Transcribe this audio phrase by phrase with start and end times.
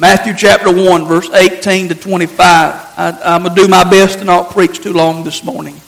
[0.00, 2.38] Matthew chapter 1, verse 18 to 25.
[2.40, 5.78] I, I'm going to do my best to not preach too long this morning.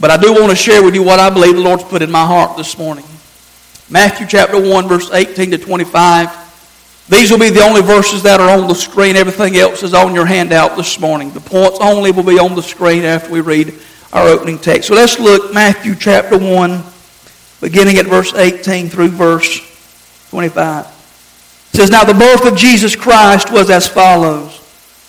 [0.00, 2.10] But I do want to share with you what I believe the Lord's put in
[2.10, 3.04] my heart this morning.
[3.88, 7.06] Matthew chapter 1, verse 18 to 25.
[7.08, 9.14] These will be the only verses that are on the screen.
[9.14, 11.30] Everything else is on your handout this morning.
[11.30, 13.72] The points only will be on the screen after we read
[14.12, 14.88] our opening text.
[14.88, 16.82] So let's look Matthew chapter 1,
[17.60, 19.60] beginning at verse 18 through verse
[20.30, 20.93] 25.
[21.74, 24.60] It says, Now the birth of Jesus Christ was as follows.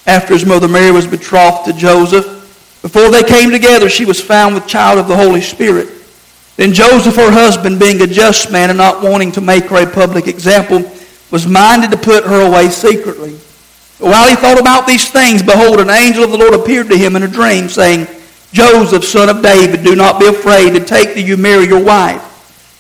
[0.08, 2.26] After his mother Mary was betrothed to Joseph,
[2.82, 5.90] before they came together, she was found with child of the Holy Spirit.
[6.58, 9.92] Then Joseph, her husband, being a just man and not wanting to make her a
[9.92, 10.92] public example,
[11.30, 13.38] was minded to put her away secretly.
[14.00, 16.98] But while he thought about these things, behold, an angel of the Lord appeared to
[16.98, 18.08] him in a dream, saying,
[18.54, 22.24] Joseph, son of David, do not be afraid to take to you Mary your wife,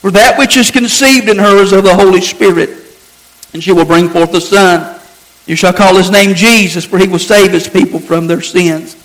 [0.02, 2.85] for that which is conceived in her is of the Holy Spirit,
[3.56, 5.00] and she will bring forth a son.
[5.46, 8.98] You shall call his name Jesus, for he will save his people from their sins.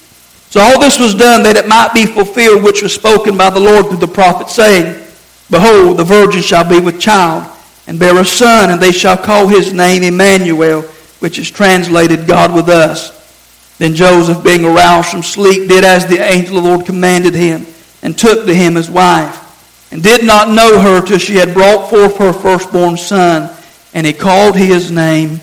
[0.51, 3.61] So all this was done that it might be fulfilled which was spoken by the
[3.61, 5.07] Lord through the prophet, saying,
[5.51, 7.49] Behold, the virgin shall be with child,
[7.87, 10.83] and bear a son, and they shall call his name Emmanuel,
[11.21, 13.17] which is translated God with us.
[13.79, 17.69] Then Joseph, being aroused from sleep, did as the angel of the Lord commanded him,
[18.03, 21.89] and took to him his wife, and did not know her till she had brought
[21.89, 23.57] forth her firstborn son,
[23.95, 25.41] and he called his name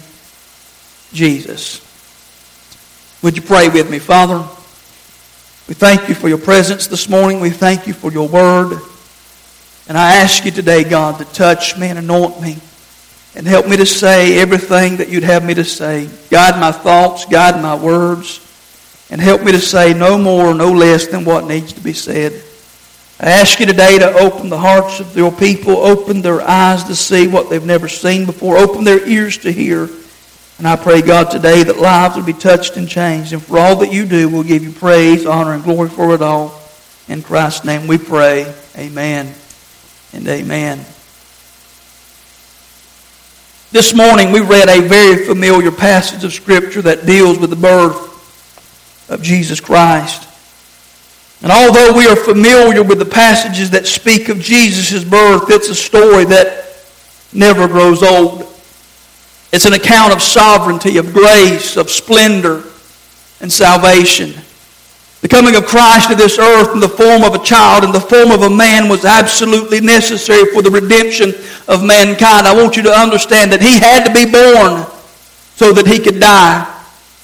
[1.14, 1.82] Jesus.
[3.22, 4.40] Would you pray with me, Father?
[5.68, 7.40] We thank you for your presence this morning.
[7.40, 8.80] We thank you for your word.
[9.90, 12.58] And I ask you today, God, to touch me and anoint me
[13.36, 16.10] and help me to say everything that you'd have me to say.
[16.30, 18.40] Guide my thoughts, guide my words,
[19.10, 22.44] and help me to say no more, no less than what needs to be said.
[23.20, 26.96] I ask you today to open the hearts of your people, open their eyes to
[26.96, 29.90] see what they've never seen before, open their ears to hear
[30.58, 33.32] and I pray, God, today that lives will be touched and changed.
[33.32, 36.22] And for all that you do, we'll give you praise, honor, and glory for it
[36.22, 36.60] all.
[37.08, 38.52] In Christ's name we pray.
[38.76, 39.34] Amen
[40.14, 40.80] and amen.
[43.72, 49.10] This morning we read a very familiar passage of Scripture that deals with the birth
[49.12, 50.27] of Jesus Christ.
[51.42, 55.76] And although we are familiar with the passages that speak of Jesus' birth, it's a
[55.76, 56.66] story that
[57.32, 58.42] never grows old.
[59.54, 62.64] It's an account of sovereignty, of grace, of splendor,
[63.40, 64.34] and salvation.
[65.22, 68.00] The coming of Christ to this earth in the form of a child, in the
[68.00, 71.34] form of a man, was absolutely necessary for the redemption
[71.68, 72.48] of mankind.
[72.48, 74.86] I want you to understand that he had to be born
[75.56, 76.77] so that he could die.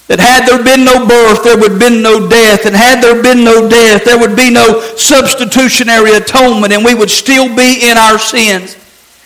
[0.08, 2.66] That had there been no birth, there would have been no death.
[2.66, 7.10] And had there been no death, there would be no substitutionary atonement, and we would
[7.10, 8.76] still be in our sins.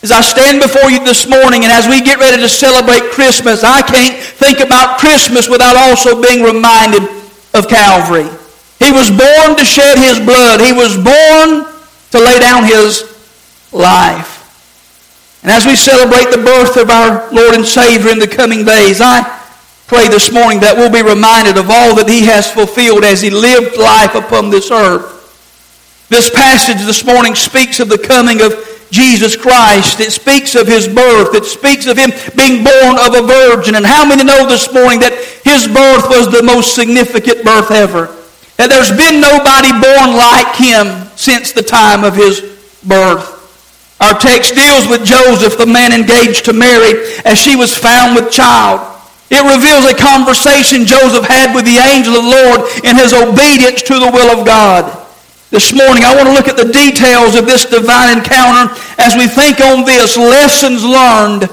[0.04, 3.64] As I stand before you this morning and as we get ready to celebrate Christmas,
[3.64, 7.02] I can't think about Christmas without also being reminded
[7.56, 8.30] of Calvary.
[8.78, 10.62] He was born to shed his blood.
[10.62, 11.66] He was born
[12.12, 13.10] to lay down his
[13.74, 14.38] life.
[15.42, 19.02] And as we celebrate the birth of our Lord and Savior in the coming days,
[19.02, 19.37] I
[19.88, 23.32] pray this morning that we'll be reminded of all that he has fulfilled as he
[23.32, 25.16] lived life upon this earth.
[26.10, 28.52] This passage this morning speaks of the coming of
[28.92, 30.00] Jesus Christ.
[30.00, 31.36] It speaks of his birth.
[31.36, 33.76] It speaks of him being born of a virgin.
[33.76, 35.16] And how many know this morning that
[35.48, 38.12] his birth was the most significant birth ever?
[38.60, 42.44] That there's been nobody born like him since the time of his
[42.84, 43.36] birth.
[44.04, 48.32] Our text deals with Joseph, the man engaged to Mary, as she was found with
[48.32, 48.97] child.
[49.30, 53.82] It reveals a conversation Joseph had with the angel of the Lord in his obedience
[53.84, 54.88] to the will of God.
[55.50, 59.28] This morning, I want to look at the details of this divine encounter as we
[59.28, 61.50] think on this lessons learned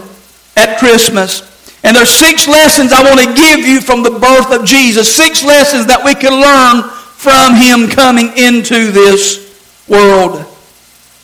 [0.56, 1.50] at Christmas.
[1.82, 5.14] And there's six lessons I want to give you from the birth of Jesus.
[5.14, 9.44] Six lessons that we can learn from him coming into this
[9.88, 10.38] world.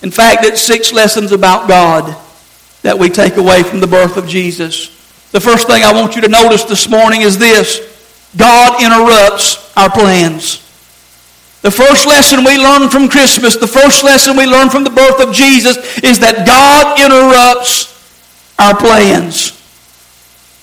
[0.03, 2.17] In fact, it's six lessons about God
[2.83, 5.00] that we take away from the birth of Jesus.
[5.33, 7.87] The first thing I want you to notice this morning is this
[8.37, 10.67] God interrupts our plans.
[11.63, 15.21] The first lesson we learn from Christmas, the first lesson we learn from the birth
[15.21, 17.93] of Jesus is that God interrupts
[18.59, 19.57] our plans.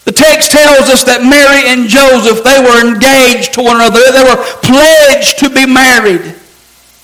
[0.05, 3.99] The text tells us that Mary and Joseph, they were engaged to one another.
[4.09, 6.33] They were pledged to be married.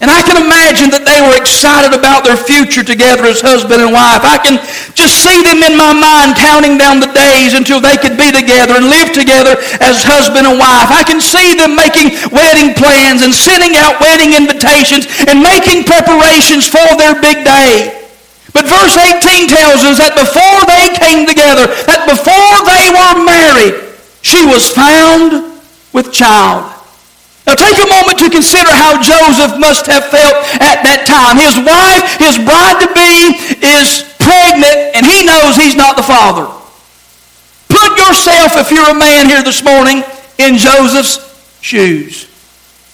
[0.04, 3.96] And I can imagine that they were excited about their future together as husband and
[3.96, 4.28] wife.
[4.28, 4.60] I can
[5.00, 8.76] just see them in my mind counting down the days until they could be together
[8.76, 10.92] and live together as husband and wife.
[10.92, 16.68] I can see them making wedding plans and sending out wedding invitations and making preparations
[16.68, 18.04] for their big day.
[18.52, 23.88] But verse 18 tells us that before they came together, that before they were married,
[24.20, 25.64] she was found
[25.96, 26.82] with child.
[27.45, 31.36] Now take a moment to consider how Joseph must have felt at that time.
[31.36, 36.48] His wife, his bride-to-be, is pregnant, and he knows he's not the father.
[37.68, 40.07] Put yourself, if you're a man here this morning,
[40.40, 41.19] in Joseph's
[41.60, 42.31] shoes.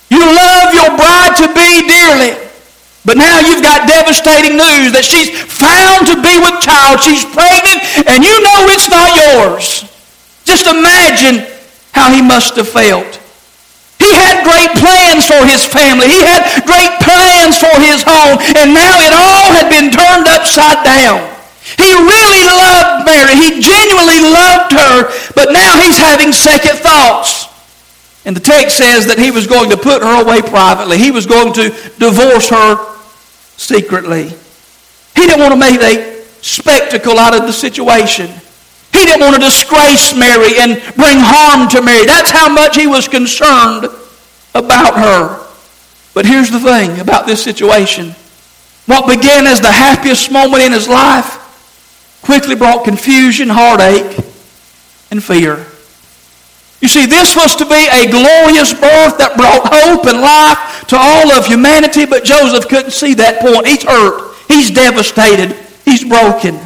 [0.10, 2.50] You love your bride-to-be dearly.
[3.06, 7.00] But now you've got devastating news that she's found to be with child.
[7.06, 9.86] She's pregnant, and you know it's not yours.
[10.44, 11.46] Just imagine
[11.94, 13.22] how he must have felt.
[14.00, 16.07] He had great plans for his family.
[16.07, 18.40] He had great plans for his home.
[18.56, 21.19] And now it all had been turned upside down.
[21.78, 23.36] He really loved Mary.
[23.36, 25.12] He genuinely loved her.
[25.36, 27.48] But now he's having second thoughts.
[28.25, 30.98] And the text says that he was going to put her away privately.
[30.98, 31.69] He was going to
[32.00, 32.78] divorce her
[33.57, 34.30] secretly.
[35.16, 38.30] He didn't want to make a spectacle out of the situation.
[39.00, 42.06] He didn't want to disgrace Mary and bring harm to Mary.
[42.06, 43.88] That's how much he was concerned
[44.54, 45.48] about her.
[46.13, 48.13] But here's the thing about this situation.
[48.88, 51.40] What began as the happiest moment in his life
[52.22, 54.19] quickly brought confusion, heartache,
[55.12, 55.66] and fear.
[56.81, 60.98] You see, this was to be a glorious birth that brought hope and life to
[61.00, 63.66] all of humanity, but Joseph couldn't see that point.
[63.66, 64.36] He's hurt.
[64.50, 65.56] He's devastated.
[65.86, 66.60] He's broken.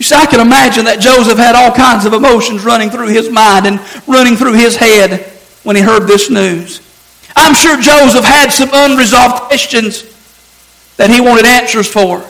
[0.00, 3.28] You see, I can imagine that Joseph had all kinds of emotions running through his
[3.28, 3.76] mind and
[4.08, 5.28] running through his head
[5.60, 6.80] when he heard this news.
[7.36, 10.08] I'm sure Joseph had some unresolved questions
[10.96, 12.24] that he wanted answers for.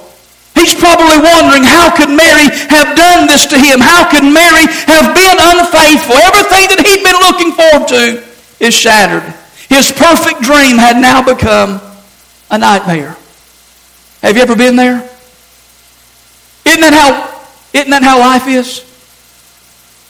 [0.58, 3.78] He's probably wondering how could Mary have done this to him?
[3.78, 6.18] How could Mary have been unfaithful?
[6.26, 8.02] Everything that he'd been looking forward to
[8.58, 9.22] is shattered.
[9.70, 11.78] His perfect dream had now become
[12.50, 13.14] a nightmare.
[14.26, 15.06] Have you ever been there?
[16.66, 17.29] Isn't that how
[17.72, 18.86] isn't that how life is?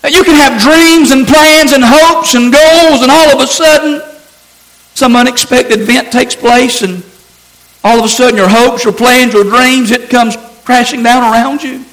[0.09, 4.01] You can have dreams and plans and hopes and goals, and all of a sudden,
[4.95, 7.05] some unexpected event takes place, and
[7.85, 11.63] all of a sudden, your hopes, your plans, your dreams, it comes crashing down around
[11.63, 11.85] you.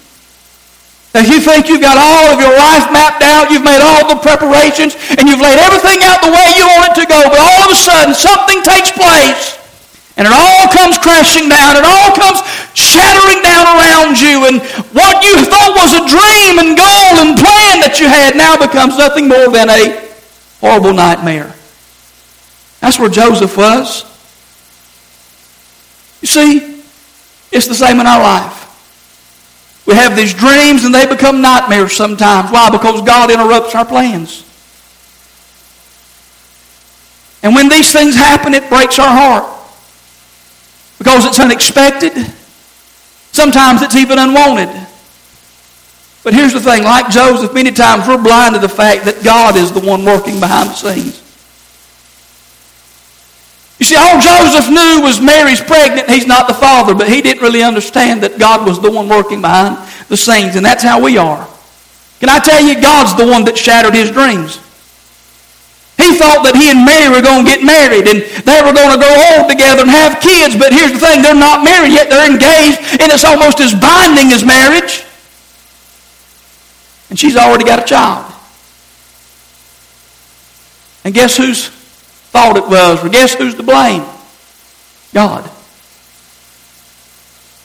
[1.15, 4.21] If you think you've got all of your life mapped out, you've made all the
[4.23, 7.67] preparations, and you've laid everything out the way you want it to go, but all
[7.67, 9.56] of a sudden, something takes place
[10.17, 11.77] and it all comes crashing down.
[11.77, 12.41] It all comes
[12.73, 14.49] shattering down around you.
[14.49, 18.57] And what you thought was a dream and goal and plan that you had now
[18.57, 20.09] becomes nothing more than a
[20.59, 21.53] horrible nightmare.
[22.81, 24.05] That's where Joseph was.
[26.21, 26.81] You see,
[27.51, 28.63] it's the same in our life.
[29.85, 32.51] We have these dreams and they become nightmares sometimes.
[32.51, 32.71] Why?
[32.71, 34.43] Because God interrupts our plans.
[37.43, 39.56] And when these things happen, it breaks our heart
[41.07, 42.11] because it's unexpected.
[43.31, 44.67] Sometimes it's even unwanted.
[46.21, 49.55] But here's the thing like Joseph, many times we're blind to the fact that God
[49.55, 51.23] is the one working behind the scenes.
[53.79, 56.09] You see, all Joseph knew was Mary's pregnant.
[56.09, 59.39] He's not the father, but he didn't really understand that God was the one working
[59.39, 59.77] behind
[60.09, 61.47] the scenes, and that's how we are.
[62.19, 64.59] Can I tell you, God's the one that shattered his dreams.
[66.17, 68.99] Thought that he and Mary were going to get married and they were going to
[68.99, 70.57] grow old together and have kids.
[70.57, 72.09] But here's the thing, they're not married yet.
[72.09, 75.05] They're engaged and it's almost as binding as marriage.
[77.09, 78.33] And she's already got a child.
[81.05, 83.03] And guess whose fault it was?
[83.03, 84.03] Or guess who's to blame?
[85.13, 85.49] God.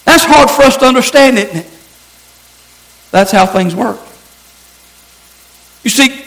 [0.04, 1.66] That's hard for us to understand, isn't it?
[3.10, 3.98] That's how things work.
[5.82, 6.24] You see,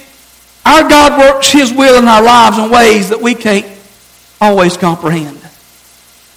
[0.65, 3.65] our God works His will in our lives in ways that we can't
[4.41, 5.39] always comprehend.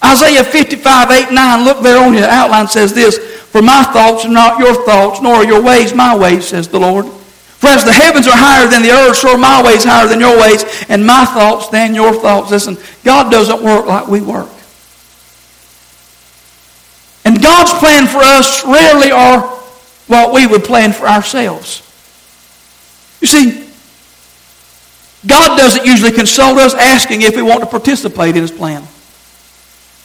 [0.05, 4.31] Isaiah 55, 8, 9, look there on your outline says this, For my thoughts are
[4.31, 7.07] not your thoughts, nor are your ways my ways, says the Lord.
[7.07, 10.21] For as the heavens are higher than the earth, so are my ways higher than
[10.21, 12.53] your ways, and my thoughts than your thoughts.
[12.53, 14.49] Listen, God doesn't work like we work.
[17.25, 19.41] And God's plan for us rarely are
[20.07, 21.83] what we would plan for ourselves.
[23.21, 23.68] You see,
[25.27, 28.83] God doesn't usually consult us asking if we want to participate in His plan.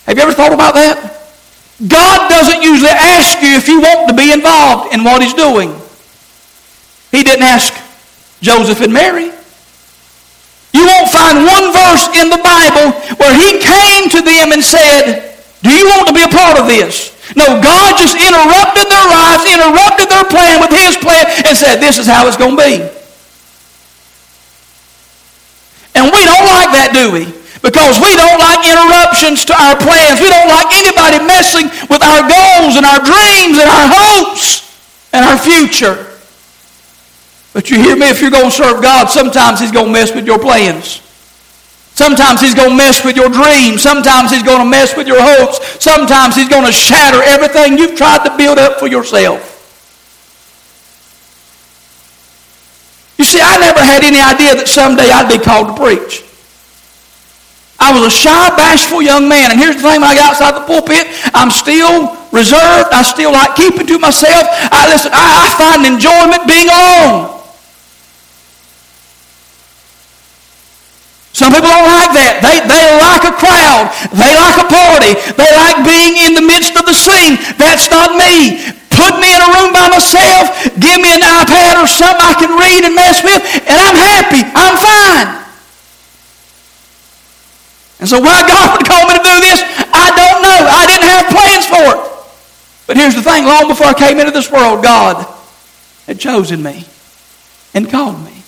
[0.05, 0.97] Have you ever thought about that?
[1.85, 5.69] God doesn't usually ask you if you want to be involved in what He's doing.
[7.11, 7.73] He didn't ask
[8.41, 9.29] Joseph and Mary.
[10.73, 15.37] You won't find one verse in the Bible where He came to them and said,
[15.61, 17.13] Do you want to be a part of this?
[17.37, 22.01] No, God just interrupted their lives, interrupted their plan with His plan, and said, This
[22.01, 23.02] is how it's going to be.
[25.95, 27.29] And we don't like that, do we?
[27.61, 30.19] Because we don't like interruptions to our plans.
[30.19, 34.67] We don't like anybody messing with our goals and our dreams and our hopes
[35.13, 36.11] and our future.
[37.53, 40.13] But you hear me, if you're going to serve God, sometimes He's going to mess
[40.13, 40.99] with your plans.
[41.93, 43.81] Sometimes He's going to mess with your dreams.
[43.81, 45.61] Sometimes He's going to mess with your hopes.
[45.81, 49.52] Sometimes He's going to shatter everything you've tried to build up for yourself.
[53.33, 56.21] See, I never had any idea that someday I'd be called to preach.
[57.81, 59.51] I was a shy, bashful young man.
[59.51, 62.93] And here's the thing, when I got outside the pulpit, I'm still reserved.
[62.93, 64.45] I still like keeping to myself.
[64.69, 67.33] I listen, I, I find enjoyment being alone.
[71.33, 72.45] Some people don't like that.
[72.45, 73.89] They, they like a crowd.
[74.13, 75.17] They like a party.
[75.33, 77.41] They like being in the midst of the scene.
[77.57, 78.69] That's not me.
[79.03, 80.47] Put me in a room by myself.
[80.79, 84.41] Give me an iPad or something I can read and mess with, and I'm happy.
[84.55, 85.29] I'm fine.
[87.99, 89.59] And so why God would call me to do this,
[89.91, 90.59] I don't know.
[90.71, 92.01] I didn't have plans for it.
[92.87, 93.43] But here's the thing.
[93.43, 95.27] Long before I came into this world, God
[96.07, 96.85] had chosen me
[97.73, 98.39] and called me.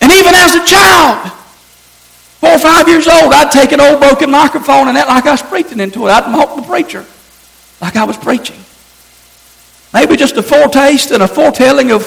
[0.00, 1.32] And even as a child,
[2.44, 5.30] Four or five years old, I'd take an old broken microphone and act like I
[5.30, 6.10] was preaching into it.
[6.10, 7.06] I'd mock the preacher
[7.80, 8.62] like I was preaching.
[9.94, 12.04] Maybe just a foretaste and a foretelling of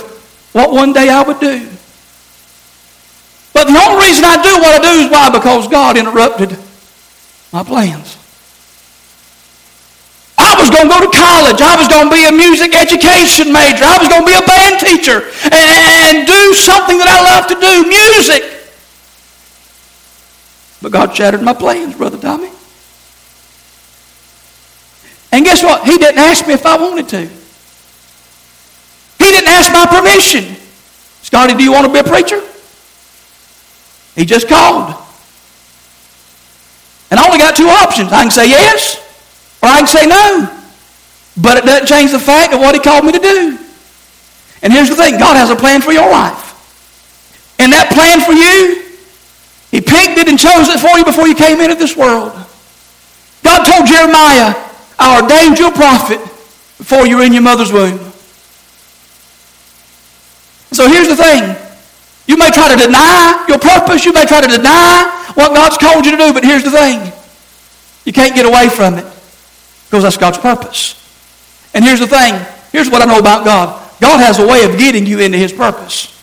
[0.51, 1.69] what one day I would do.
[3.53, 5.29] But the only reason I do what I do is why?
[5.29, 6.59] Because God interrupted
[7.53, 8.17] my plans.
[10.37, 11.61] I was going to go to college.
[11.61, 13.85] I was going to be a music education major.
[13.87, 17.55] I was going to be a band teacher and do something that I love to
[17.55, 18.43] do, music.
[20.81, 22.51] But God shattered my plans, Brother Tommy.
[25.31, 25.85] And guess what?
[25.85, 27.36] He didn't ask me if I wanted to.
[29.47, 30.55] Didn't ask my permission.
[31.23, 32.41] Scotty, do you want to be a preacher?
[34.15, 34.95] He just called.
[37.09, 38.11] And I only got two options.
[38.11, 38.97] I can say yes,
[39.63, 40.53] or I can say no.
[41.39, 43.57] But it doesn't change the fact of what he called me to do.
[44.61, 46.43] And here's the thing God has a plan for your life.
[47.59, 48.87] And that plan for you
[49.71, 52.31] he picked it and chose it for you before you came into this world.
[53.43, 54.55] God told Jeremiah,
[54.97, 56.19] I ordained you a prophet
[56.77, 58.06] before you were in your mother's womb.
[60.77, 61.41] So here's the thing.
[62.27, 64.05] You may try to deny your purpose.
[64.05, 66.33] You may try to deny what God's called you to do.
[66.33, 67.11] But here's the thing.
[68.05, 69.05] You can't get away from it
[69.85, 70.93] because that's God's purpose.
[71.73, 72.35] And here's the thing.
[72.71, 73.89] Here's what I know about God.
[73.99, 76.13] God has a way of getting you into his purpose.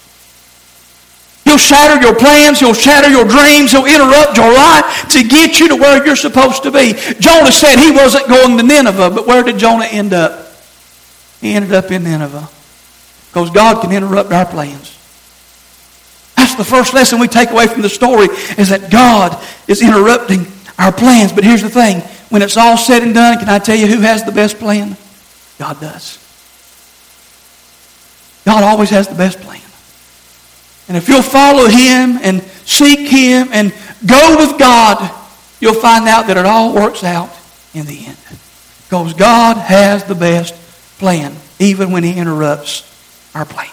[1.42, 2.60] He'll shatter your plans.
[2.60, 3.72] He'll shatter your dreams.
[3.72, 6.92] He'll interrupt your life to get you to where you're supposed to be.
[7.18, 10.46] Jonah said he wasn't going to Nineveh, but where did Jonah end up?
[11.40, 12.53] He ended up in Nineveh.
[13.34, 14.96] Because God can interrupt our plans.
[16.36, 20.46] That's the first lesson we take away from the story is that God is interrupting
[20.78, 21.32] our plans.
[21.32, 21.98] But here's the thing.
[22.28, 24.96] When it's all said and done, can I tell you who has the best plan?
[25.58, 26.20] God does.
[28.44, 29.60] God always has the best plan.
[30.86, 33.74] And if you'll follow Him and seek Him and
[34.06, 35.12] go with God,
[35.58, 37.30] you'll find out that it all works out
[37.74, 38.18] in the end.
[38.84, 40.54] Because God has the best
[40.98, 42.93] plan, even when He interrupts
[43.34, 43.72] our plans.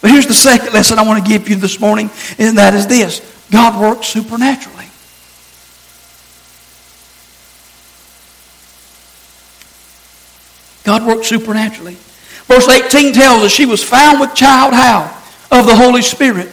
[0.00, 2.86] But here's the second lesson I want to give you this morning, and that is
[2.86, 3.20] this
[3.50, 4.86] God works supernaturally.
[10.84, 11.96] God works supernaturally.
[12.46, 15.18] Verse 18 tells us she was found with child how?
[15.50, 16.48] of the Holy Spirit.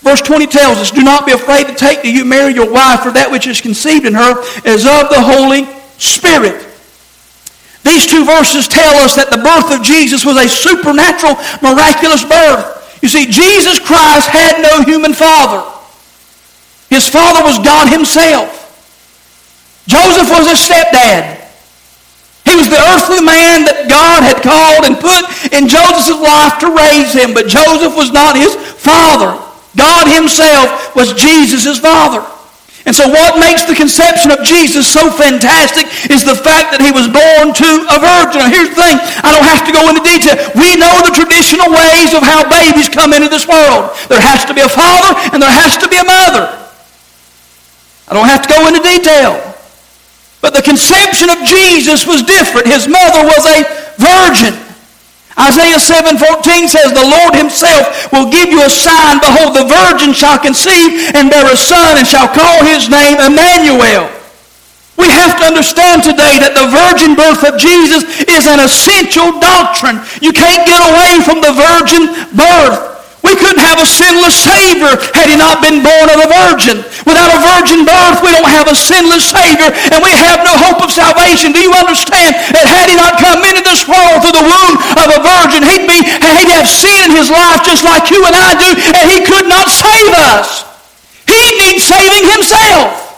[0.00, 3.00] Verse 20 tells us, Do not be afraid to take to you Mary your wife,
[3.00, 5.64] for that which is conceived in her is of the Holy
[5.98, 6.67] Spirit.
[7.88, 12.76] These two verses tell us that the birth of Jesus was a supernatural, miraculous birth.
[13.00, 15.64] You see, Jesus Christ had no human father.
[16.92, 18.52] His father was God himself.
[19.88, 21.48] Joseph was his stepdad.
[22.44, 25.24] He was the earthly man that God had called and put
[25.56, 29.32] in Joseph's life to raise him, but Joseph was not his father.
[29.80, 32.20] God himself was Jesus' father.
[32.88, 36.88] And so what makes the conception of Jesus so fantastic is the fact that he
[36.88, 38.40] was born to a virgin.
[38.40, 38.96] Now here's the thing.
[39.20, 40.40] I don't have to go into detail.
[40.56, 43.92] We know the traditional ways of how babies come into this world.
[44.08, 46.48] There has to be a father and there has to be a mother.
[48.08, 49.36] I don't have to go into detail.
[50.40, 52.72] But the conception of Jesus was different.
[52.72, 53.68] His mother was a
[54.00, 54.56] virgin.
[55.38, 59.18] Isaiah 7:14 says, "The Lord himself will give you a sign.
[59.20, 64.10] Behold, the virgin shall conceive and bear a son and shall call his name Emmanuel."
[64.98, 70.02] We have to understand today that the virgin birth of Jesus is an essential doctrine.
[70.20, 72.87] You can't get away from the virgin birth.
[73.28, 76.80] We couldn't have a sinless Savior had he not been born of a virgin.
[77.04, 80.80] Without a virgin birth, we don't have a sinless Savior, and we have no hope
[80.80, 81.52] of salvation.
[81.52, 85.08] Do you understand that had he not come into this world through the womb of
[85.12, 88.56] a virgin, he'd, be, he'd have sin in his life just like you and I
[88.56, 90.64] do, and he could not save us.
[91.28, 93.12] He needs saving himself.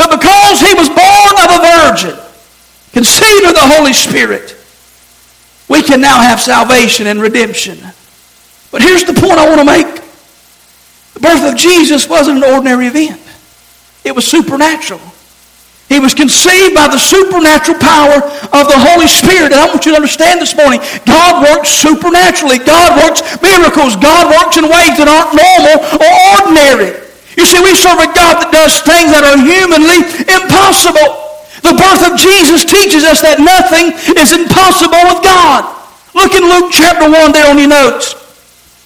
[0.00, 2.16] But because he was born of a virgin,
[2.96, 4.56] conceived of the Holy Spirit,
[5.68, 7.84] we can now have salvation and redemption.
[8.70, 10.02] But here's the point I want to make.
[11.14, 13.20] The birth of Jesus wasn't an ordinary event.
[14.04, 15.00] It was supernatural.
[15.88, 18.20] He was conceived by the supernatural power
[18.52, 19.56] of the Holy Spirit.
[19.56, 22.60] And I want you to understand this morning, God works supernaturally.
[22.60, 23.96] God works miracles.
[23.96, 26.92] God works in ways that aren't normal or ordinary.
[27.40, 31.24] You see, we serve a God that does things that are humanly impossible.
[31.64, 35.64] The birth of Jesus teaches us that nothing is impossible with God.
[36.12, 38.27] Look in Luke chapter 1 there on your notes.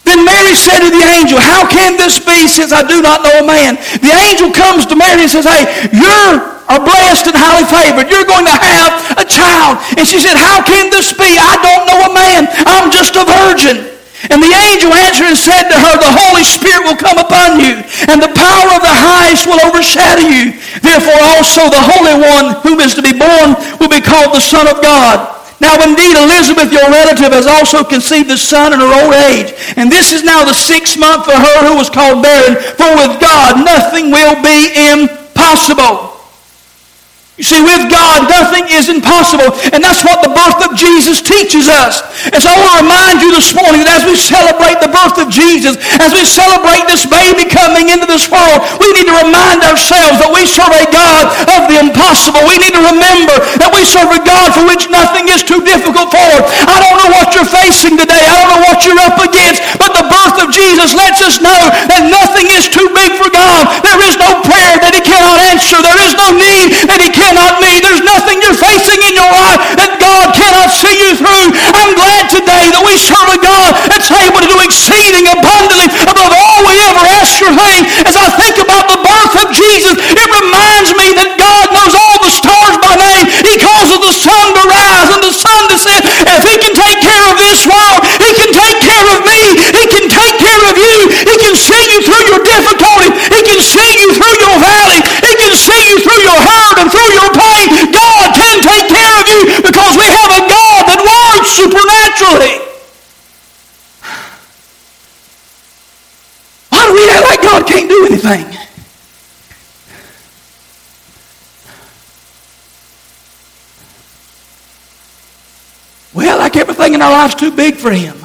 [0.02, 3.42] Then Mary said to the angel, How can this be since I do not know
[3.42, 3.78] a man?
[4.02, 8.10] The angel comes to Mary and says, Hey, you are a blessed and highly favored.
[8.10, 9.78] You're going to have a child.
[9.94, 11.38] And she said, How can this be?
[11.38, 12.50] I don't know a man.
[12.66, 13.92] I'm just a virgin.
[14.30, 17.82] And the angel answered and said to her, The Holy Spirit will come upon you,
[18.06, 20.54] and the power of the highest will overshadow you.
[20.78, 24.70] Therefore also the Holy One whom is to be born will be called the Son
[24.70, 25.41] of God.
[25.62, 29.54] Now indeed Elizabeth, your relative, has also conceived a son in her old age.
[29.78, 32.58] And this is now the sixth month for her who was called barren.
[32.74, 36.11] For with God nothing will be impossible.
[37.40, 39.56] You see, with God, nothing is impossible.
[39.72, 42.04] And that's what the birth of Jesus teaches us.
[42.28, 45.16] And so I want to remind you this morning that as we celebrate the birth
[45.16, 49.64] of Jesus, as we celebrate this baby coming into this world, we need to remind
[49.64, 52.44] ourselves that we serve a God of the impossible.
[52.44, 56.12] We need to remember that we serve a God for which nothing is too difficult
[56.12, 56.30] for.
[56.68, 58.28] I don't know what you're facing today.
[58.28, 59.64] I don't know what you're up against.
[59.80, 63.72] But the birth of Jesus lets us know that nothing is too big for God.
[63.80, 65.80] There is no prayer that he cannot answer.
[65.80, 67.80] There is no need that he cannot cannot meet.
[67.86, 71.54] There's nothing you're facing in your life that God cannot see you through.
[71.54, 76.32] I'm glad today that we serve a God that's able to do exceeding abundantly above
[76.34, 77.82] all we ever ask or think.
[78.10, 82.18] As I think about the birth of Jesus, it reminds me that God knows all
[82.20, 83.24] the stars by name.
[83.46, 86.02] He causes the sun to rise and the sun to set.
[86.26, 89.40] If he can take care of this world, he can take care of me.
[89.78, 90.96] He can take care of you.
[91.22, 93.14] He can see you through your difficulty.
[93.30, 95.00] He can see you through your valley.
[95.22, 98.86] He can see you through your hurt and through your your pain, God can take
[98.90, 102.56] care of you because we have a God that works supernaturally.
[106.70, 108.58] Why do we act like God can't do anything?
[116.14, 118.16] Well, like everything in our life's too big for Him.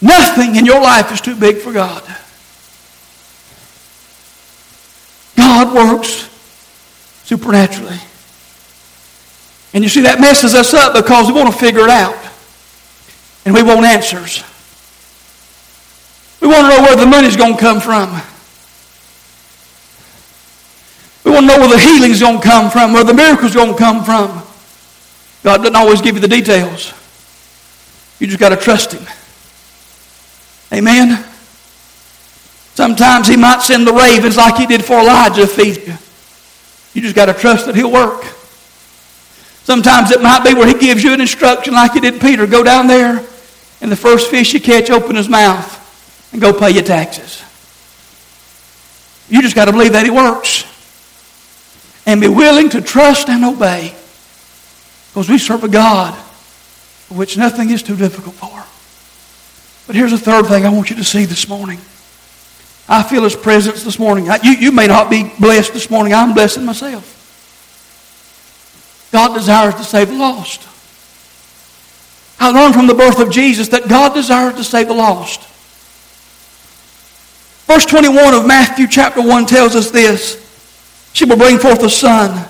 [0.00, 2.02] Nothing in your life is too big for God.
[5.36, 6.28] God works
[7.24, 8.00] supernaturally.
[9.74, 12.16] And you see, that messes us up because we want to figure it out.
[13.44, 14.42] And we want answers.
[16.40, 18.10] We want to know where the money's going to come from.
[21.24, 23.72] We want to know where the healing's going to come from, where the miracle's going
[23.72, 24.41] to come from.
[25.42, 26.92] God doesn't always give you the details.
[28.18, 29.06] You just got to trust Him.
[30.72, 31.24] Amen.
[32.74, 35.94] Sometimes he might send the ravens like he did for Elijah to feed you.
[36.94, 38.24] You just got to trust that he'll work.
[39.64, 42.46] Sometimes it might be where he gives you an instruction like he did Peter.
[42.46, 43.22] Go down there
[43.80, 45.78] and the first fish you catch, open his mouth
[46.32, 47.42] and go pay your taxes.
[49.28, 50.64] You just got to believe that he works.
[52.04, 53.94] And be willing to trust and obey.
[55.12, 56.14] Because we serve a God
[57.10, 58.64] which nothing is too difficult for.
[59.86, 61.78] But here's a third thing I want you to see this morning.
[62.88, 64.26] I feel His presence this morning.
[64.42, 66.14] You, you may not be blessed this morning.
[66.14, 67.18] I'm blessing myself.
[69.12, 70.66] God desires to save the lost.
[72.40, 75.48] I learned from the birth of Jesus that God desires to save the lost.
[77.66, 80.40] Verse 21 of Matthew chapter 1 tells us this.
[81.12, 82.48] She will bring forth a son,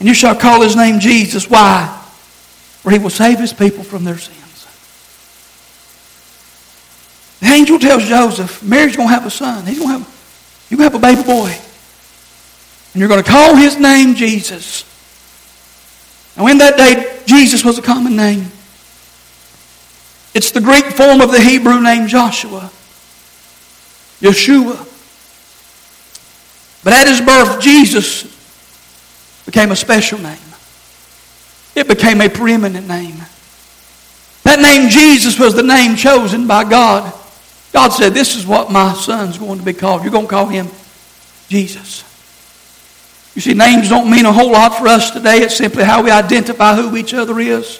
[0.00, 1.48] and you shall call his name Jesus.
[1.48, 1.86] Why?
[2.80, 4.66] For he will save his people from their sins.
[7.40, 9.64] The angel tells Joseph, Mary's going to have a son.
[9.66, 11.50] He's going to have, you're going to have a baby boy.
[12.92, 14.84] And you're going to call his name Jesus.
[16.36, 18.46] Now, in that day, Jesus was a common name.
[20.32, 22.70] It's the Greek form of the Hebrew name Joshua,
[24.20, 24.86] Yeshua.
[26.84, 28.29] But at his birth, Jesus
[29.50, 30.38] became a special name.
[31.74, 33.16] It became a preeminent name.
[34.44, 37.12] That name Jesus was the name chosen by God.
[37.72, 40.02] God said, This is what my son's going to be called.
[40.02, 40.68] You're going to call him
[41.48, 42.04] Jesus.
[43.34, 45.38] You see, names don't mean a whole lot for us today.
[45.38, 47.78] It's simply how we identify who each other is.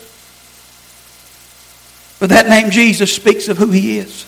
[2.19, 4.27] But that name Jesus speaks of who he is.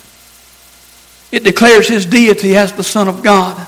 [1.29, 3.67] It declares his deity as the Son of God.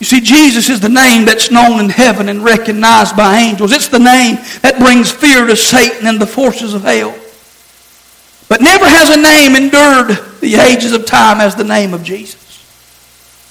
[0.00, 3.70] You see, Jesus is the name that's known in heaven and recognized by angels.
[3.70, 7.14] It's the name that brings fear to Satan and the forces of hell.
[8.48, 12.49] But never has a name endured the ages of time as the name of Jesus.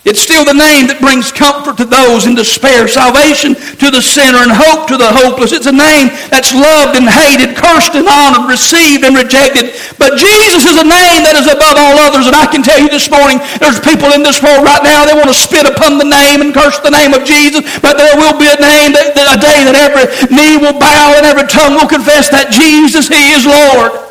[0.08, 3.52] It's still the name that brings comfort to those in despair, salvation
[3.84, 5.52] to the sinner, and hope to the hopeless.
[5.52, 9.76] It's a name that's loved and hated, cursed and honored, received and rejected.
[10.00, 12.32] But Jesus is a name that is above all others.
[12.32, 15.12] And I can tell you this morning, there's people in this world right now, they
[15.12, 17.68] want to spit upon the name and curse the name of Jesus.
[17.84, 21.20] But there will be a name, that, that a day that every knee will bow
[21.20, 24.09] and every tongue will confess that Jesus, He is Lord.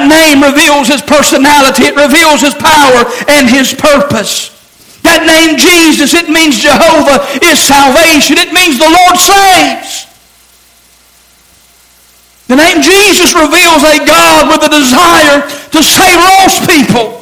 [0.00, 1.84] That name reveals his personality.
[1.84, 4.48] It reveals his power and his purpose.
[5.04, 8.40] That name Jesus, it means Jehovah is salvation.
[8.40, 10.08] It means the Lord saves.
[12.48, 17.20] The name Jesus reveals a God with a desire to save lost people.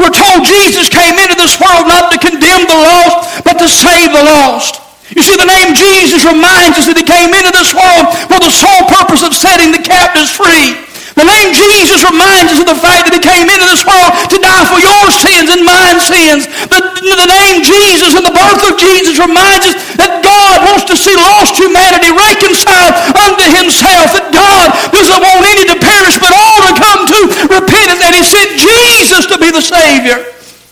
[0.00, 4.16] We're told Jesus came into this world not to condemn the lost, but to save
[4.16, 4.80] the lost.
[5.12, 8.50] You see, the name Jesus reminds us that he came into this world for the
[8.50, 10.85] sole purpose of setting the captives free.
[11.16, 14.36] The name Jesus reminds us of the fact that he came into this world to
[14.36, 16.44] die for your sins and mine sins.
[16.68, 20.94] The, the name Jesus and the birth of Jesus reminds us that God wants to
[20.94, 24.12] see lost humanity reconciled unto himself.
[24.12, 28.00] That God doesn't want any to perish but all to come to repentance.
[28.04, 30.20] And he sent Jesus to be the Savior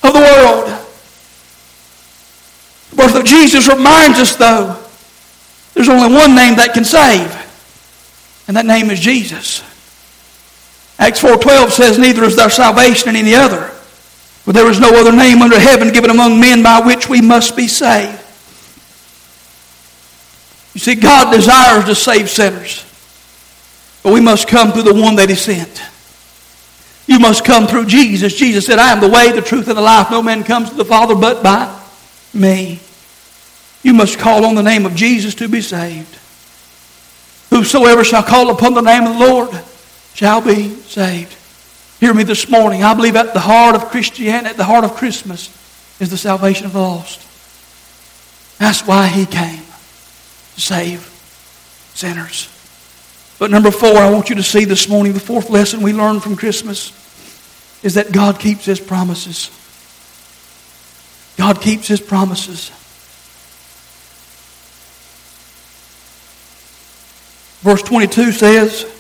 [0.05, 0.69] of the world.
[2.93, 4.77] The birth of Jesus reminds us, though,
[5.73, 7.33] there's only one name that can save,
[8.45, 9.65] and that name is Jesus.
[10.99, 13.69] Acts 4.12 says, Neither is there salvation in any other.
[14.45, 17.57] For there is no other name under heaven given among men by which we must
[17.57, 18.21] be saved.
[20.75, 22.85] You see, God desires to save sinners.
[24.03, 25.83] But we must come through the one that He sent.
[27.07, 28.35] You must come through Jesus.
[28.35, 30.11] Jesus said, I am the way, the truth, and the life.
[30.11, 31.83] No man comes to the Father but by
[32.33, 32.81] me.
[33.83, 36.19] You must call on the name of Jesus to be saved.
[37.51, 39.65] Whosoever shall call upon the name of the Lord
[40.15, 41.37] shall be saved.
[42.01, 42.83] Hear me this morning.
[42.83, 45.49] I believe at the heart of Christianity, at the heart of Christmas,
[46.01, 47.21] is the salvation of the lost.
[48.59, 49.63] That's why he came
[50.55, 51.01] to save
[51.95, 52.51] sinners.
[53.39, 56.21] But number four, I want you to see this morning, the fourth lesson we learn
[56.21, 56.93] from Christmas
[57.83, 59.51] is that God keeps his promises.
[61.37, 62.71] God keeps his promises.
[67.63, 68.94] Verse 22 says,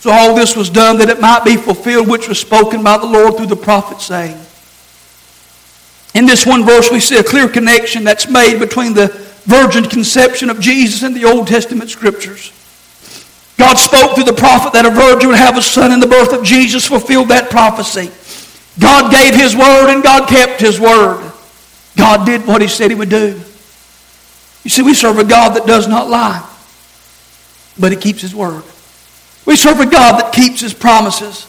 [0.00, 3.06] so all this was done that it might be fulfilled which was spoken by the
[3.06, 4.38] Lord through the prophet saying.
[6.14, 9.08] In this one verse we see a clear connection that's made between the
[9.44, 12.50] virgin conception of Jesus and the Old Testament scriptures.
[13.58, 16.32] God spoke through the prophet that a virgin would have a son and the birth
[16.32, 18.10] of Jesus fulfilled that prophecy.
[18.80, 21.30] God gave his word and God kept his word.
[21.94, 23.38] God did what he said he would do.
[24.64, 26.46] You see, we serve a God that does not lie,
[27.78, 28.64] but he keeps his word.
[29.50, 31.44] We serve a God that keeps his promises.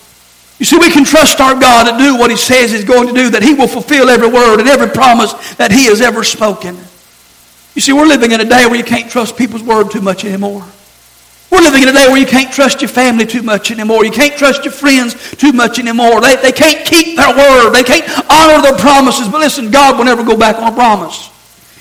[0.57, 3.13] You see, we can trust our God to do what he says he's going to
[3.13, 6.77] do, that he will fulfill every word and every promise that he has ever spoken.
[7.75, 10.25] You see, we're living in a day where you can't trust people's word too much
[10.25, 10.65] anymore.
[11.51, 14.03] We're living in a day where you can't trust your family too much anymore.
[14.03, 16.21] You can't trust your friends too much anymore.
[16.21, 17.69] They, they can't keep their word.
[17.69, 19.29] They can't honor their promises.
[19.29, 21.30] But listen, God will never go back on a promise.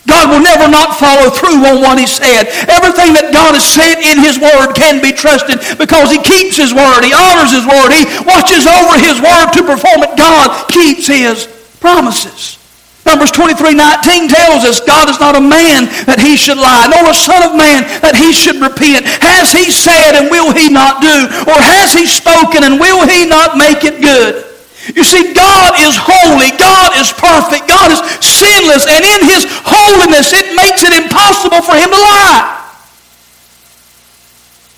[0.08, 2.48] God will never not follow through on what he said.
[2.72, 6.72] Everything that God has said in his word can be trusted because he keeps his
[6.72, 7.04] word.
[7.04, 7.92] He honors his word.
[7.92, 10.16] He watches over his word to perform it.
[10.16, 11.44] God keeps his
[11.84, 12.56] promises.
[13.04, 17.10] Numbers 23, 19 tells us God is not a man that he should lie, nor
[17.10, 19.04] a son of man that he should repent.
[19.24, 21.28] Has he said and will he not do?
[21.48, 24.49] Or has he spoken and will he not make it good?
[24.94, 26.50] You see, God is holy.
[26.58, 27.68] God is perfect.
[27.68, 28.86] God is sinless.
[28.88, 32.56] And in his holiness, it makes it impossible for him to lie.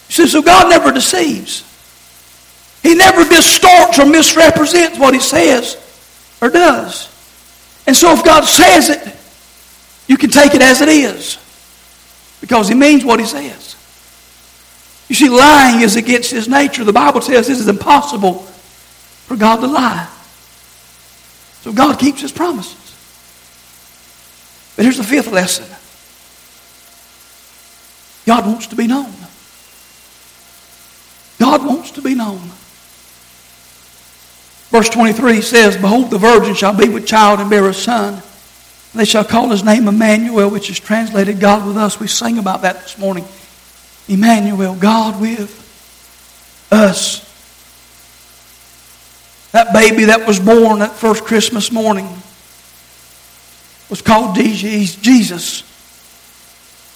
[0.08, 1.64] You see, so God never deceives.
[2.82, 5.76] He never distorts or misrepresents what he says
[6.42, 7.08] or does.
[7.86, 9.16] And so if God says it,
[10.08, 11.38] you can take it as it is
[12.40, 13.76] because he means what he says.
[15.08, 16.84] You see, lying is against his nature.
[16.84, 18.46] The Bible says this is impossible
[19.26, 20.08] for God to lie.
[21.62, 22.78] So God keeps his promises.
[24.76, 25.66] But here's the fifth lesson
[28.26, 29.12] God wants to be known.
[31.38, 32.40] God wants to be known.
[34.70, 38.22] Verse 23 says, Behold, the virgin shall be with child and bear a son.
[38.94, 41.98] They shall call his name Emmanuel, which is translated God with us.
[41.98, 43.24] We sang about that this morning.
[44.08, 45.58] Emmanuel, God with
[46.70, 47.31] us.
[49.52, 52.08] That baby that was born that first Christmas morning
[53.90, 55.62] was called Jesus.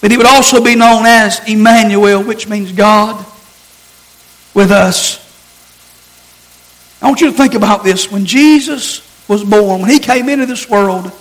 [0.01, 3.23] But he would also be known as Emmanuel, which means God
[4.53, 5.23] with us.
[7.01, 8.11] I want you to think about this.
[8.11, 11.11] When Jesus was born, when he came into this world,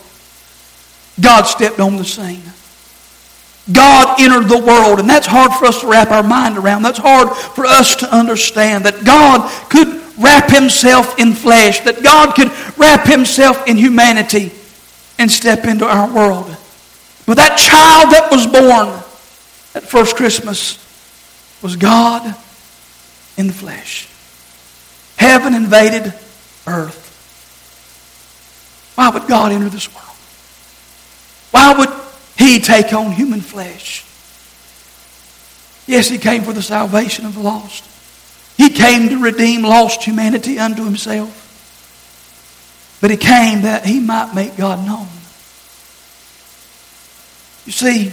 [1.20, 2.42] God stepped on the scene.
[3.70, 6.82] God entered the world, and that's hard for us to wrap our mind around.
[6.82, 12.34] That's hard for us to understand that God could wrap himself in flesh, that God
[12.34, 14.52] could wrap himself in humanity
[15.18, 16.56] and step into our world.
[17.26, 18.88] But that child that was born
[19.74, 20.82] at first Christmas
[21.62, 22.34] was God
[23.36, 24.08] in the flesh.
[25.16, 26.14] Heaven invaded
[26.66, 27.02] earth.
[28.94, 30.06] Why would God enter this world?
[31.50, 31.90] Why would
[32.38, 34.04] he take on human flesh?
[35.86, 37.84] Yes, he came for the salvation of the lost.
[38.56, 41.42] He came to redeem lost humanity unto himself.
[43.00, 45.08] But he came that he might make God known.
[47.66, 48.08] You see,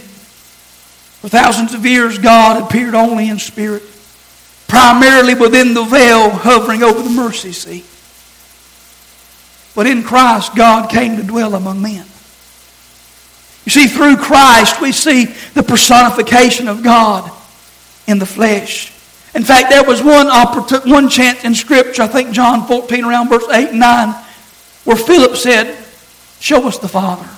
[1.20, 3.82] for thousands of years, God appeared only in spirit,
[4.68, 7.86] primarily within the veil hovering over the mercy seat.
[9.74, 12.04] But in Christ, God came to dwell among men.
[13.64, 17.30] You see, through Christ, we see the personification of God
[18.06, 18.93] in the flesh.
[19.34, 20.28] In fact, there was one,
[20.88, 24.14] one chance in Scripture, I think John 14, around verse 8 and 9,
[24.84, 25.84] where Philip said,
[26.38, 27.28] Show us the Father.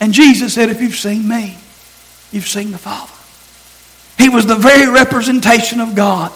[0.00, 1.58] And Jesus said, If you've seen me,
[2.30, 3.12] you've seen the Father.
[4.18, 6.32] He was the very representation of God.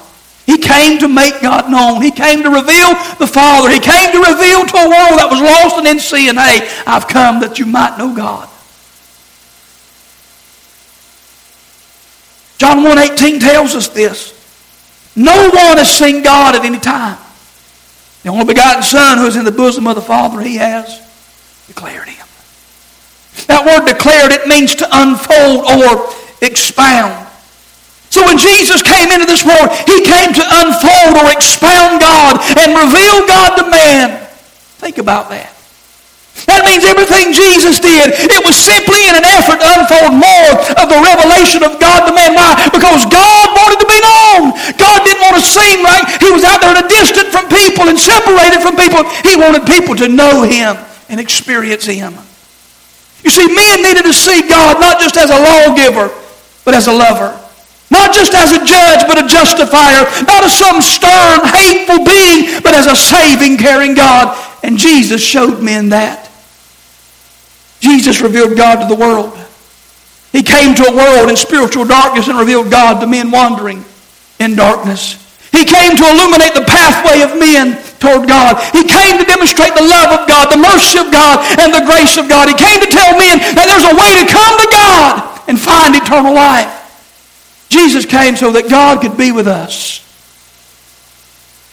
[0.47, 2.03] He came to make God known.
[2.03, 3.71] He came to reveal the Father.
[3.71, 7.09] He came to reveal to a world that was lost and in sin, hey, I've
[7.09, 8.49] come that you might know God.
[12.59, 14.33] John 1.18 tells us this.
[15.17, 17.19] No one has seen God at any time.
[18.23, 21.01] The only begotten Son who is in the bosom of the Father, he has
[21.67, 22.27] declared him.
[23.47, 27.29] That word declared, it means to unfold or expound.
[28.11, 32.73] So when Jesus came into this world, he came to unfold or expound God and
[32.73, 34.27] reveal God to man.
[34.79, 35.54] Think about that.
[36.51, 40.51] That means everything Jesus did, it was simply in an effort to unfold more
[40.83, 42.35] of the revelation of God to man.
[42.35, 42.59] Why?
[42.75, 44.43] Because God wanted to be known.
[44.75, 47.87] God didn't want to seem like he was out there in a distance from people
[47.87, 49.07] and separated from people.
[49.23, 50.75] He wanted people to know him
[51.07, 52.19] and experience him.
[53.23, 56.11] You see, men needed to see God not just as a lawgiver,
[56.67, 57.41] but as a lover.
[57.95, 60.03] Not just as a judge, but a justifier.
[60.27, 64.35] Not as some stern, hateful being, but as a saving, caring God.
[64.65, 66.33] And Jesus showed men that.
[67.81, 69.37] Jesus revealed God to the world.
[70.33, 73.85] He came to a world in spiritual darkness and revealed God to men wandering
[74.41, 75.21] in darkness.
[75.53, 78.57] He came to illuminate the pathway of men toward God.
[78.73, 82.17] He came to demonstrate the love of God, the mercy of God, and the grace
[82.17, 82.49] of God.
[82.49, 85.95] He came to tell men that there's a way to come to God and find
[85.95, 86.73] eternal life.
[87.69, 90.01] Jesus came so that God could be with us.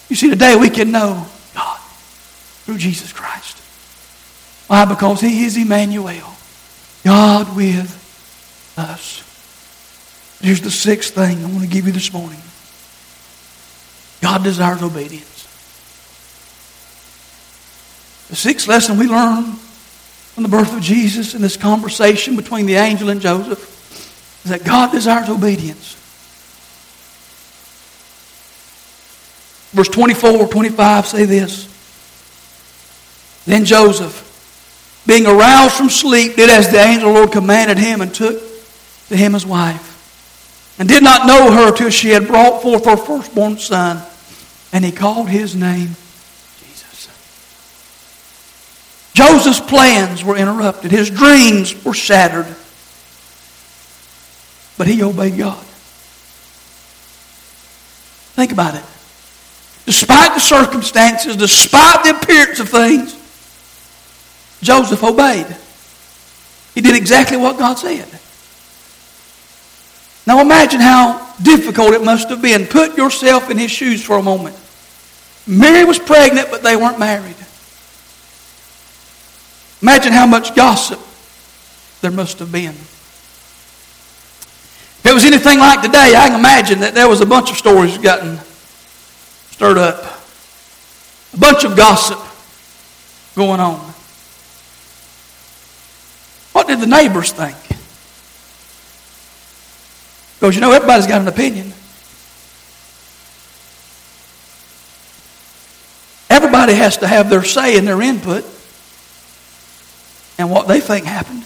[0.10, 1.30] You see, today we can know
[2.71, 3.57] through Jesus Christ.
[4.69, 4.86] Why?
[4.86, 6.34] Because He is Emmanuel,
[7.03, 9.27] God with us.
[10.41, 12.39] Here's the sixth thing I want to give you this morning
[14.21, 15.27] God desires obedience.
[18.29, 22.75] The sixth lesson we learn from the birth of Jesus in this conversation between the
[22.75, 23.67] angel and Joseph
[24.45, 25.97] is that God desires obedience.
[29.73, 31.70] Verse 24, 25 say this.
[33.45, 34.27] Then Joseph,
[35.08, 38.39] being aroused from sleep, did as the angel of the Lord commanded him and took
[39.10, 39.88] to him his wife.
[40.80, 44.01] And did not know her till she had brought forth her firstborn son.
[44.73, 45.89] And he called his name
[46.60, 47.10] Jesus.
[49.13, 50.91] Joseph's plans were interrupted.
[50.91, 52.47] His dreams were shattered.
[54.77, 55.63] But he obeyed God.
[58.34, 58.84] Think about it.
[59.86, 63.20] Despite the circumstances, despite the appearance of things,
[64.62, 65.47] Joseph obeyed.
[66.76, 68.08] He did exactly what God said.
[70.26, 72.65] Now imagine how difficult it must have been.
[72.65, 74.56] Put yourself in his shoes for a moment.
[75.47, 77.36] Mary was pregnant, but they weren't married.
[79.82, 81.00] Imagine how much gossip
[82.02, 82.76] there must have been.
[85.00, 87.58] If it was anything like today, I can imagine that there was a bunch of
[87.58, 88.39] stories gotten
[89.50, 90.21] stirred up.
[91.34, 92.19] A bunch of gossip
[93.36, 93.90] going on.
[96.62, 97.58] What did the neighbors think?
[100.39, 101.74] Because you know, everybody's got an opinion.
[106.30, 108.45] Everybody has to have their say and their input
[110.38, 111.41] and what they think happened.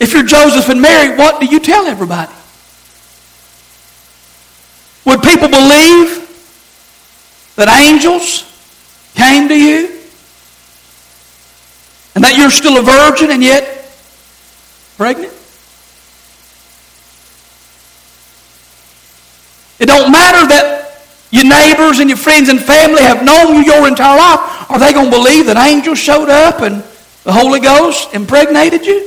[0.00, 2.32] If you're Joseph and Mary, what do you tell everybody?
[5.04, 6.30] Would people believe
[7.56, 8.50] that angels
[9.14, 10.01] came to you?
[12.14, 13.90] And that you're still a virgin and yet
[14.96, 15.32] pregnant?
[19.78, 20.82] It don't matter that
[21.30, 24.70] your neighbors and your friends and family have known you your entire life.
[24.70, 26.84] Are they going to believe that angels showed up and
[27.24, 29.00] the Holy Ghost impregnated you?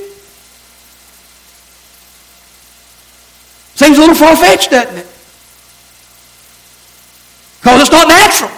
[3.76, 5.08] Seems a little far fetched, doesn't it?
[7.60, 8.52] Because it's not natural.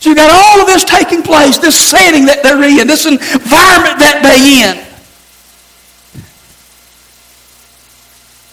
[0.00, 3.98] So you've got all of this taking place, this setting that they're in, this environment
[3.98, 4.86] that they're in.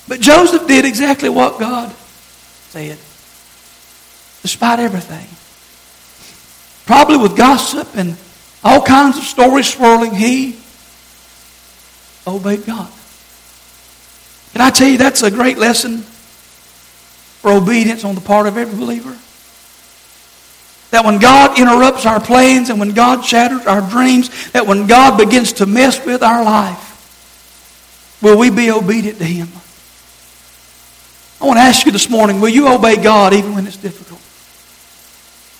[0.08, 1.94] But Joseph did exactly what God
[2.70, 2.98] said,
[4.42, 5.28] despite everything.
[6.88, 8.18] Probably with gossip and
[8.64, 10.58] all kinds of stories swirling, he
[12.26, 12.92] obeyed God.
[14.54, 18.78] Can I tell you that's a great lesson for obedience on the part of every
[18.78, 19.16] believer?
[20.92, 25.18] That when God interrupts our plans and when God shatters our dreams, that when God
[25.18, 26.88] begins to mess with our life,
[28.22, 29.50] will we be obedient to Him?
[31.42, 34.20] I want to ask you this morning will you obey God even when it's difficult?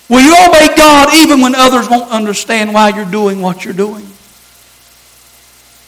[0.10, 4.06] Will you obey God even when others won't understand why you're doing what you're doing?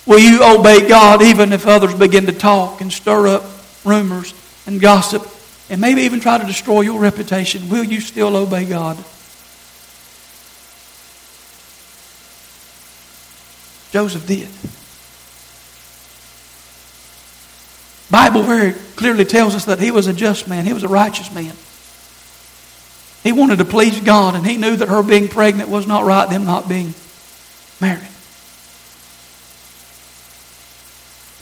[0.06, 3.44] Will you obey God even if others begin to talk and stir up
[3.84, 4.34] rumors
[4.68, 5.28] and gossip
[5.70, 7.70] and maybe even try to destroy your reputation?
[7.70, 9.04] Will you still obey God?
[13.92, 14.48] Joseph did.
[18.10, 20.66] Bible very clearly tells us that he was a just man.
[20.66, 21.54] He was a righteous man.
[23.24, 26.30] He wanted to please God, and he knew that her being pregnant was not right,
[26.30, 26.94] them not being
[27.80, 28.08] married.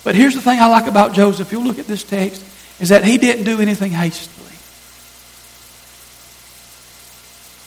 [0.04, 1.48] But here's the thing I like about Joseph.
[1.48, 2.44] If you look at this text,
[2.80, 4.48] is that he didn't do anything hastily.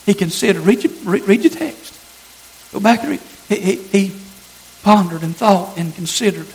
[0.07, 0.63] He considered.
[0.63, 1.99] Read your, read your text.
[2.73, 3.21] Go back and read.
[3.49, 4.22] He, he, he
[4.83, 6.47] pondered and thought and considered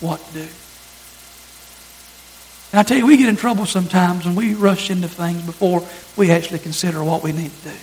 [0.00, 0.48] what to do.
[2.70, 5.82] And I tell you, we get in trouble sometimes when we rush into things before
[6.16, 7.76] we actually consider what we need to do.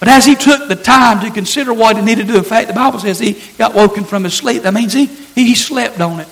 [0.00, 2.68] But as he took the time to consider what he needed to do, in fact,
[2.68, 4.62] the Bible says he got woken from his sleep.
[4.62, 6.28] That means he, he slept on it.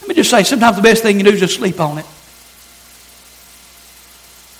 [0.00, 2.06] Let me just say, sometimes the best thing you do is just sleep on it.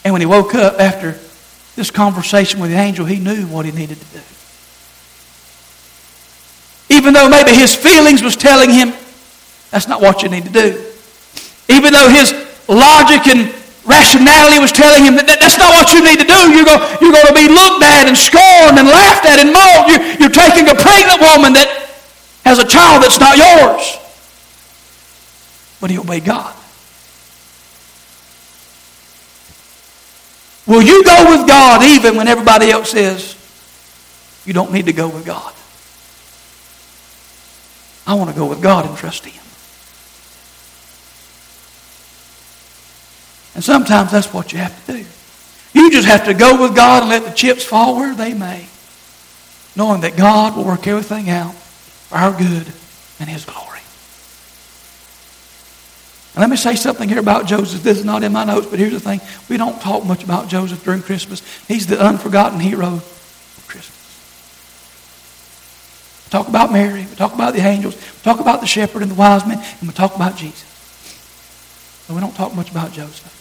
[0.04, 1.18] And when he woke up after
[1.74, 4.20] this conversation with the angel, he knew what he needed to do.
[7.06, 8.92] Even though maybe his feelings was telling him
[9.70, 10.90] that's not what you need to do.
[11.68, 12.34] Even though his
[12.66, 13.54] logic and
[13.86, 16.50] rationality was telling him that, that's not what you need to do.
[16.50, 19.86] You're going, you're going to be looked at and scorned and laughed at and mocked.
[19.86, 21.70] You're, you're taking a pregnant woman that
[22.42, 24.02] has a child that's not yours.
[25.78, 26.58] But he obeyed God.
[30.66, 33.38] Will you go with God even when everybody else says
[34.44, 35.54] you don't need to go with God?
[38.06, 39.42] I want to go with God and trust Him.
[43.54, 45.06] And sometimes that's what you have to do.
[45.72, 48.66] You just have to go with God and let the chips fall where they may,
[49.74, 52.66] knowing that God will work everything out for our good
[53.18, 53.80] and His glory.
[56.34, 57.82] And let me say something here about Joseph.
[57.82, 59.22] This is not in my notes, but here's the thing.
[59.48, 61.40] We don't talk much about Joseph during Christmas.
[61.66, 63.95] He's the unforgotten hero of Christmas.
[66.26, 67.06] We talk about Mary.
[67.08, 67.94] We talk about the angels.
[67.94, 69.58] We talk about the shepherd and the wise men.
[69.80, 70.64] And we talk about Jesus.
[72.06, 73.32] But we don't talk much about Joseph.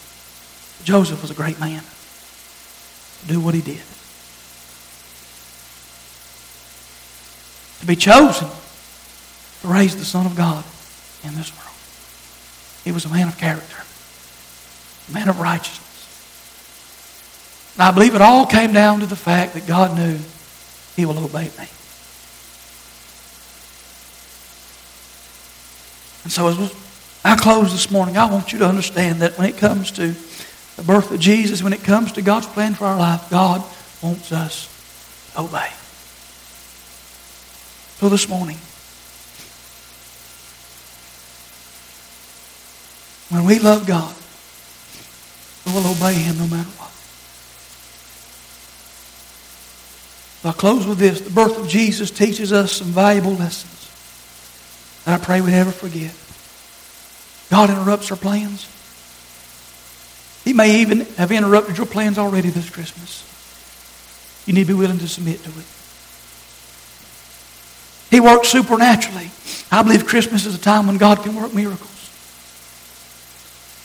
[0.84, 1.82] Joseph was a great man
[3.26, 3.82] do what he did.
[7.80, 8.48] To be chosen
[9.62, 10.64] to raise the Son of God
[11.24, 11.74] in this world.
[12.84, 13.82] He was a man of character,
[15.08, 15.82] a man of righteousness.
[17.74, 20.18] And I believe it all came down to the fact that God knew
[20.94, 21.68] he will obey me.
[26.26, 26.74] And so as
[27.24, 30.08] I close this morning, I want you to understand that when it comes to
[30.74, 33.62] the birth of Jesus, when it comes to God's plan for our life, God
[34.02, 34.66] wants us
[35.34, 35.68] to obey.
[38.00, 38.56] So this morning,
[43.28, 44.12] when we love God,
[45.64, 46.90] we'll obey Him no matter what.
[50.44, 51.20] I'll close with this.
[51.20, 53.75] The birth of Jesus teaches us some valuable lessons
[55.06, 56.14] that I pray we never forget.
[57.48, 58.68] God interrupts our plans.
[60.44, 63.22] He may even have interrupted your plans already this Christmas.
[64.46, 65.66] You need to be willing to submit to it.
[68.10, 69.30] He works supernaturally.
[69.70, 72.10] I believe Christmas is a time when God can work miracles.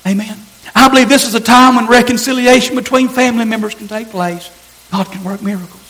[0.05, 0.37] Amen.
[0.73, 4.49] I believe this is a time when reconciliation between family members can take place.
[4.91, 5.80] God can work miracles.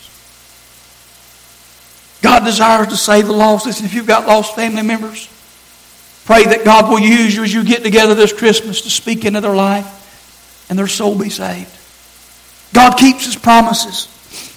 [2.31, 3.65] God desires to save the lost.
[3.65, 5.27] Listen, if you've got lost family members,
[6.23, 9.41] pray that God will use you as you get together this Christmas to speak into
[9.41, 11.69] their life and their soul be saved.
[12.73, 14.07] God keeps His promises.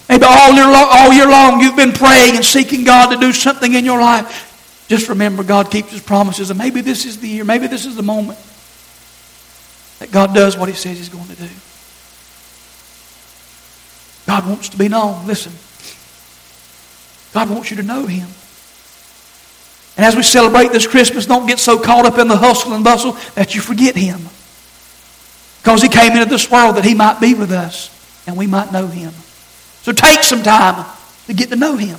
[0.08, 3.32] Maybe all year, long, all year long you've been praying and seeking God to do
[3.32, 4.86] something in your life.
[4.86, 7.96] Just remember God keeps His promises, and maybe this is the year, maybe this is
[7.96, 8.38] the moment
[9.98, 11.48] that God does what He says He's going to do.
[14.28, 15.26] God wants to be known.
[15.26, 15.52] Listen,
[17.34, 18.28] God wants you to know Him.
[19.96, 22.82] And as we celebrate this Christmas, don't get so caught up in the hustle and
[22.82, 24.20] bustle that you forget Him.
[25.60, 27.90] Because He came into this world that He might be with us
[28.26, 29.12] and we might know Him.
[29.82, 30.86] So take some time
[31.26, 31.98] to get to know Him.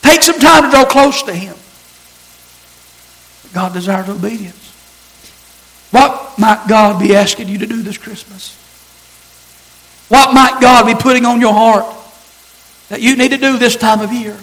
[0.00, 1.54] Take some time to draw close to Him.
[3.52, 4.72] God desires obedience.
[5.90, 8.58] What might God be asking you to do this Christmas?
[10.08, 11.84] What might God be putting on your heart
[12.94, 14.38] that you need to do this time of year?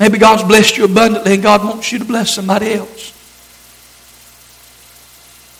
[0.00, 3.12] Maybe God's blessed you abundantly and God wants you to bless somebody else.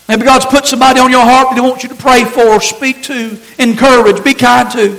[0.08, 3.02] Maybe God's put somebody on your heart that He wants you to pray for, speak
[3.04, 4.98] to, encourage, be kind to.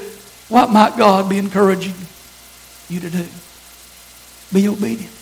[0.49, 1.95] What might God be encouraging
[2.87, 3.25] you to do?
[4.53, 5.13] Be obedient.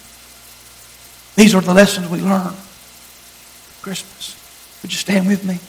[1.37, 2.53] These are the lessons we learn.
[3.81, 4.35] Christmas.
[4.81, 5.59] Would you stand with me?